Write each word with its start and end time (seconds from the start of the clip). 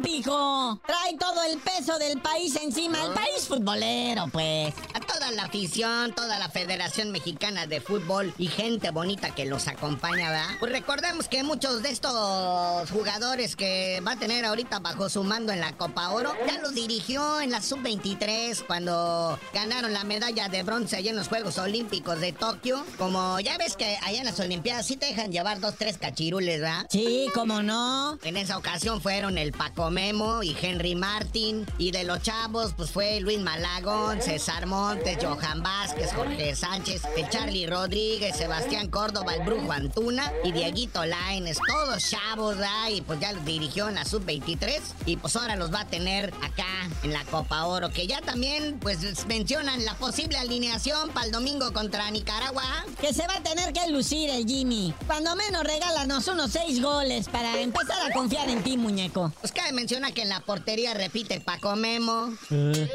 muñeco. 0.00 0.80
Trae 0.86 1.16
todo 1.18 1.42
el 1.44 1.58
peso 1.58 1.98
del 1.98 2.20
país 2.20 2.56
encima. 2.56 3.02
El 3.02 3.12
país 3.12 3.46
futbolero, 3.46 4.26
pues. 4.32 4.74
A 4.94 5.00
toda 5.00 5.30
la 5.32 5.44
afición, 5.44 6.14
toda 6.14 6.38
la 6.38 6.48
Federación 6.48 7.10
Mexicana 7.10 7.66
de 7.66 7.80
Fútbol 7.80 8.32
y 8.38 8.48
gente 8.48 8.90
bonita 8.90 9.34
que 9.34 9.46
los 9.46 9.68
acompaña, 9.68 10.30
¿verdad? 10.30 10.56
Pues 10.60 10.72
recordemos 10.72 11.28
que 11.28 11.42
muchos 11.42 11.82
de 11.82 11.90
estos 11.90 12.90
jugadores 12.90 13.56
que 13.56 14.02
va 14.06 14.12
a 14.12 14.16
tener 14.16 14.44
ahorita 14.44 14.80
bajo 14.80 15.08
su 15.08 15.24
mando 15.24 15.52
en 15.52 15.60
la 15.60 15.72
Copa 15.72 16.10
Oro, 16.10 16.32
ya 16.46 16.58
los 16.60 16.74
dirigió 16.74 17.40
en 17.40 17.50
la 17.50 17.60
Sub-23 17.60 18.64
cuando 18.66 19.38
ganaron 19.52 19.92
la 19.92 20.04
medalla 20.04 20.48
de 20.48 20.62
bronce 20.62 20.96
allá 20.96 21.10
en 21.10 21.16
los 21.16 21.28
Juegos 21.28 21.58
Olímpicos 21.58 22.20
de 22.20 22.32
Tokio. 22.32 22.84
Como 22.98 23.40
ya 23.40 23.56
ves 23.58 23.76
que 23.76 23.98
allá 24.02 24.20
en 24.20 24.26
las 24.26 24.40
Olimpiadas 24.40 24.86
sí 24.86 24.96
te 24.96 25.06
dejan 25.06 25.32
llevar 25.32 25.60
dos, 25.60 25.74
tres 25.76 25.98
cachirules, 25.98 26.60
¿verdad? 26.60 26.86
Sí, 26.90 27.28
cómo 27.34 27.62
no. 27.62 28.18
En 28.22 28.36
esa 28.36 28.58
ocasión 28.58 29.00
fueron 29.00 29.38
el 29.38 29.52
Paco 29.52 29.81
Memo 29.90 30.42
y 30.42 30.56
Henry 30.60 30.94
Martin. 30.94 31.66
Y 31.78 31.90
de 31.90 32.04
los 32.04 32.22
chavos, 32.22 32.74
pues 32.76 32.90
fue 32.90 33.20
Luis 33.20 33.40
Malagón, 33.40 34.20
César 34.20 34.66
Montes, 34.66 35.18
Johan 35.22 35.62
Vázquez, 35.62 36.12
Jorge 36.12 36.54
Sánchez, 36.54 37.02
el 37.16 37.28
Charlie 37.28 37.66
Rodríguez, 37.66 38.36
Sebastián 38.36 38.88
Córdoba, 38.88 39.34
el 39.34 39.42
Brujo 39.42 39.72
Antuna 39.72 40.32
y 40.44 40.52
Dieguito 40.52 41.04
Laines. 41.04 41.58
Todos 41.66 42.10
chavos, 42.10 42.56
¿verdad? 42.56 42.88
Y 42.90 43.00
pues 43.00 43.20
ya 43.20 43.32
los 43.32 43.44
dirigió 43.44 43.88
en 43.88 43.94
la 43.96 44.04
Sub-23. 44.04 44.80
Y 45.06 45.16
pues 45.16 45.36
ahora 45.36 45.56
los 45.56 45.72
va 45.72 45.80
a 45.80 45.86
tener 45.86 46.32
acá 46.42 46.88
en 47.02 47.12
la 47.12 47.24
Copa 47.24 47.64
Oro. 47.64 47.90
Que 47.90 48.06
ya 48.06 48.20
también, 48.20 48.78
pues 48.80 49.26
mencionan 49.26 49.84
la 49.84 49.94
posible 49.94 50.38
alineación 50.38 51.10
para 51.10 51.26
el 51.26 51.32
domingo 51.32 51.72
contra 51.72 52.10
Nicaragua. 52.10 52.62
Que 53.00 53.12
se 53.12 53.26
va 53.26 53.36
a 53.36 53.42
tener 53.42 53.72
que 53.72 53.88
lucir 53.88 54.30
el 54.30 54.46
Jimmy. 54.46 54.94
Cuando 55.06 55.34
menos 55.36 55.64
regálanos 55.64 56.26
unos 56.28 56.50
seis 56.50 56.80
goles 56.80 57.28
para 57.28 57.58
empezar 57.60 58.10
a 58.10 58.12
confiar 58.12 58.48
en 58.48 58.62
ti, 58.62 58.76
muñeco. 58.76 59.32
Pues 59.40 59.52
menciona 59.72 60.12
que 60.12 60.22
en 60.22 60.28
la 60.28 60.40
portería 60.40 60.94
repite 60.94 61.40
Paco 61.40 61.76
Memo. 61.76 62.32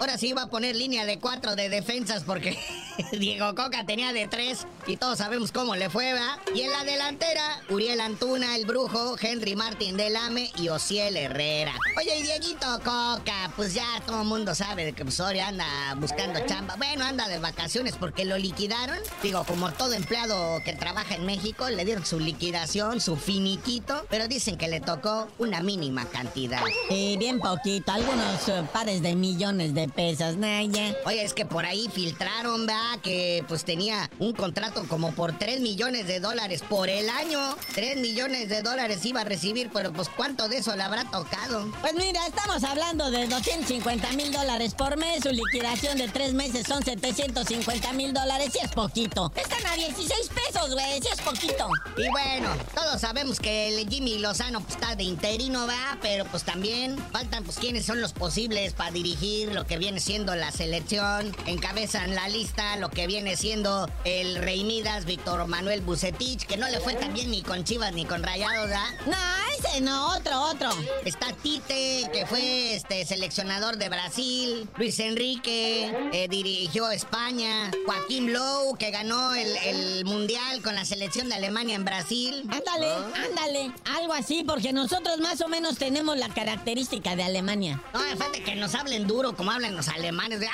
Ahora 0.00 0.18
sí 0.18 0.32
va 0.32 0.42
a 0.42 0.50
poner 0.50 0.76
línea 0.76 1.04
de 1.06 1.18
cuatro 1.18 1.56
de 1.56 1.68
defensas 1.68 2.24
porque 2.24 2.56
Diego 3.12 3.54
Coca 3.54 3.84
tenía 3.84 4.12
de 4.12 4.26
tres 4.26 4.66
y 4.86 4.96
todos 4.96 5.18
sabemos 5.18 5.52
cómo 5.52 5.76
le 5.76 5.90
fue, 5.90 6.12
¿va? 6.12 6.38
Y 6.54 6.62
en 6.62 6.70
la 6.70 6.84
delantera, 6.84 7.60
Uriel 7.68 8.00
Antuna, 8.00 8.56
el 8.56 8.66
brujo, 8.66 9.16
Henry 9.20 9.54
Martín 9.56 9.96
Delame 9.96 10.50
y 10.56 10.68
Ociel 10.68 11.16
Herrera. 11.16 11.74
Oye, 11.96 12.18
y 12.18 12.22
Dieguito 12.22 12.66
Coca, 12.78 13.52
pues 13.56 13.74
ya 13.74 13.86
todo 14.06 14.22
el 14.22 14.28
mundo 14.28 14.54
sabe 14.54 14.84
de 14.84 14.92
que 14.92 15.08
Soria 15.10 15.48
anda 15.48 15.94
buscando 15.96 16.40
chamba. 16.46 16.76
Bueno, 16.76 17.04
anda 17.04 17.28
de 17.28 17.38
vacaciones 17.38 17.96
porque 17.96 18.24
lo 18.24 18.36
liquidaron. 18.36 18.98
Digo, 19.22 19.44
como 19.44 19.72
todo 19.72 19.94
empleado 19.94 20.62
que 20.64 20.74
trabaja 20.74 21.14
en 21.14 21.24
México, 21.26 21.68
le 21.70 21.84
dieron 21.84 22.04
su 22.04 22.20
liquidación, 22.20 23.00
su 23.00 23.16
finiquito, 23.16 24.06
pero 24.10 24.28
dicen 24.28 24.56
que 24.56 24.68
le 24.68 24.80
tocó 24.80 25.28
una 25.38 25.62
mínima 25.62 26.04
cantidad. 26.06 26.62
Y 26.90 27.16
bien 27.16 27.40
poquito, 27.40 27.92
algunos 27.92 28.48
eh, 28.48 28.64
pares 28.72 29.02
de 29.02 29.14
millones 29.14 29.74
de 29.74 29.88
pesos, 29.88 30.36
Naya. 30.36 30.94
Oye, 31.06 31.22
es 31.22 31.34
que 31.34 31.46
por 31.46 31.64
ahí 31.64 31.88
filtraron, 31.92 32.66
¿verdad? 32.66 32.87
Que 33.02 33.44
pues 33.46 33.64
tenía 33.64 34.10
un 34.18 34.32
contrato 34.32 34.84
como 34.88 35.12
por 35.12 35.38
3 35.38 35.60
millones 35.60 36.06
de 36.06 36.20
dólares 36.20 36.62
por 36.68 36.88
el 36.88 37.08
año. 37.08 37.56
3 37.74 37.98
millones 37.98 38.48
de 38.48 38.62
dólares 38.62 39.04
iba 39.04 39.20
a 39.20 39.24
recibir, 39.24 39.70
pero 39.72 39.92
pues 39.92 40.08
¿cuánto 40.08 40.48
de 40.48 40.58
eso 40.58 40.74
le 40.74 40.82
habrá 40.82 41.04
tocado? 41.04 41.70
Pues 41.80 41.94
mira, 41.94 42.26
estamos 42.26 42.64
hablando 42.64 43.10
de 43.10 43.26
250 43.26 44.12
mil 44.12 44.32
dólares 44.32 44.74
por 44.74 44.96
mes. 44.96 45.22
Su 45.22 45.30
liquidación 45.30 45.98
de 45.98 46.08
tres 46.08 46.32
meses 46.34 46.66
son 46.66 46.82
750 46.82 47.92
mil 47.92 48.12
dólares 48.12 48.50
y 48.54 48.64
es 48.64 48.72
poquito. 48.72 49.32
Están 49.36 49.64
a 49.66 49.76
16 49.76 50.30
pesos, 50.34 50.72
güey, 50.72 51.00
si 51.00 51.08
es 51.08 51.20
poquito. 51.20 51.68
Y 51.96 52.08
bueno, 52.10 52.48
todos 52.74 53.00
sabemos 53.00 53.40
que 53.40 53.68
el 53.68 53.88
Jimmy 53.88 54.18
Lozano 54.18 54.60
pues, 54.60 54.74
está 54.74 54.96
de 54.96 55.04
interino, 55.04 55.66
va, 55.66 55.98
pero 56.00 56.24
pues 56.26 56.44
también 56.44 56.96
faltan 57.12 57.44
pues 57.44 57.58
quiénes 57.58 57.84
son 57.84 58.00
los 58.00 58.12
posibles 58.12 58.72
para 58.72 58.90
dirigir 58.90 59.52
lo 59.52 59.66
que 59.66 59.78
viene 59.78 60.00
siendo 60.00 60.34
la 60.34 60.50
selección. 60.52 61.34
Encabezan 61.46 62.14
la 62.14 62.28
lista 62.28 62.76
lo 62.78 62.90
que 62.90 63.06
viene 63.06 63.36
siendo 63.36 63.88
el 64.04 64.36
Rey 64.36 64.64
Midas, 64.64 65.04
Víctor 65.04 65.46
Manuel 65.46 65.80
Bucetich, 65.80 66.46
que 66.46 66.56
no 66.56 66.68
le 66.68 66.80
fue 66.80 66.94
tan 66.94 67.12
bien 67.12 67.30
ni 67.30 67.42
con 67.42 67.64
Chivas 67.64 67.92
ni 67.92 68.04
con 68.04 68.22
Rayados, 68.22 68.68
¿verdad? 68.68 68.88
No, 69.06 69.47
ese 69.70 69.80
no, 69.80 70.14
otro, 70.16 70.40
otro. 70.42 70.70
Está 71.04 71.32
Tite, 71.32 72.08
que 72.12 72.26
fue 72.26 72.74
este 72.74 73.04
seleccionador 73.04 73.76
de 73.76 73.88
Brasil. 73.88 74.68
Luis 74.76 74.98
Enrique, 75.00 75.92
eh, 76.12 76.28
dirigió 76.28 76.90
España. 76.90 77.70
Joaquín 77.86 78.32
Lowe, 78.32 78.76
que 78.78 78.90
ganó 78.90 79.34
el, 79.34 79.56
el 79.56 80.04
Mundial 80.04 80.62
con 80.62 80.74
la 80.74 80.84
selección 80.84 81.28
de 81.28 81.36
Alemania 81.36 81.76
en 81.76 81.84
Brasil. 81.84 82.42
Ándale, 82.50 82.92
ándale. 83.26 83.72
Algo 83.96 84.12
así, 84.12 84.44
porque 84.44 84.72
nosotros 84.72 85.18
más 85.18 85.40
o 85.40 85.48
menos 85.48 85.78
tenemos 85.78 86.16
la 86.16 86.28
característica 86.28 87.16
de 87.16 87.24
Alemania. 87.24 87.82
No, 87.92 88.00
falta 88.16 88.38
que 88.44 88.54
nos 88.54 88.74
hablen 88.74 89.06
duro 89.06 89.34
como 89.34 89.50
hablan 89.50 89.76
los 89.76 89.88
alemanes. 89.88 90.40
De, 90.40 90.48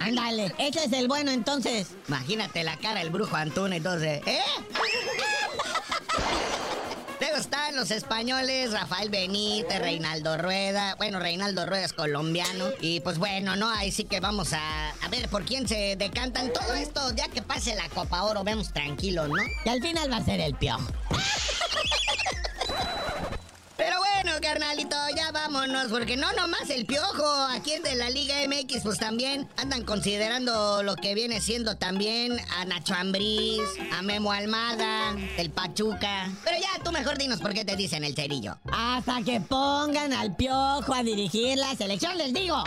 Ándale, 0.00 0.54
ese 0.58 0.84
es 0.84 0.92
el 0.92 1.08
bueno 1.08 1.30
entonces. 1.30 1.88
Imagínate 2.08 2.64
la 2.64 2.76
cara 2.76 3.00
del 3.00 3.10
brujo 3.10 3.36
Antuna 3.36 3.76
entonces. 3.76 4.22
¿Eh? 4.26 4.40
Los 7.74 7.92
españoles, 7.92 8.72
Rafael 8.72 9.08
Benítez, 9.08 9.80
Reinaldo 9.80 10.36
Rueda. 10.36 10.96
Bueno, 10.96 11.18
Reinaldo 11.18 11.64
Rueda 11.64 11.84
es 11.84 11.92
colombiano. 11.92 12.66
Y 12.80 13.00
pues 13.00 13.16
bueno, 13.16 13.56
¿no? 13.56 13.70
Ahí 13.70 13.90
sí 13.90 14.04
que 14.04 14.20
vamos 14.20 14.52
a, 14.52 14.90
a 14.90 15.08
ver 15.08 15.28
por 15.28 15.44
quién 15.44 15.66
se 15.66 15.96
decantan. 15.96 16.52
Todo 16.52 16.74
esto, 16.74 17.00
ya 17.14 17.28
que 17.28 17.40
pase 17.40 17.74
la 17.76 17.88
Copa 17.88 18.24
Oro, 18.24 18.44
vemos 18.44 18.72
tranquilos, 18.72 19.28
¿no? 19.28 19.42
Y 19.64 19.68
al 19.68 19.80
final 19.80 20.12
va 20.12 20.16
a 20.16 20.24
ser 20.24 20.40
el 20.40 20.54
piojo. 20.56 20.84
Carnalito, 24.70 24.96
ya 25.16 25.32
vámonos, 25.32 25.88
porque 25.90 26.16
no 26.16 26.32
nomás 26.32 26.70
el 26.70 26.86
piojo, 26.86 27.24
aquí 27.50 27.72
en 27.72 27.82
de 27.82 27.96
la 27.96 28.08
Liga 28.08 28.36
MX, 28.46 28.82
pues 28.84 28.98
también 28.98 29.48
andan 29.56 29.84
considerando 29.84 30.82
lo 30.84 30.94
que 30.94 31.14
viene 31.14 31.40
siendo 31.40 31.76
también 31.76 32.38
a 32.56 32.64
Nacho 32.66 32.94
Ambriz, 32.94 33.62
a 33.92 34.02
Memo 34.02 34.30
Almada, 34.30 35.16
el 35.38 35.50
Pachuca. 35.50 36.30
Pero 36.44 36.56
ya, 36.58 36.82
tú 36.84 36.92
mejor 36.92 37.18
dinos 37.18 37.40
por 37.40 37.52
qué 37.52 37.64
te 37.64 37.74
dicen 37.74 38.04
el 38.04 38.14
cerillo. 38.14 38.58
Hasta 38.72 39.22
que 39.22 39.40
pongan 39.40 40.12
al 40.12 40.36
piojo 40.36 40.94
a 40.94 41.02
dirigir 41.02 41.58
la 41.58 41.74
selección, 41.74 42.16
les 42.16 42.32
digo. 42.32 42.62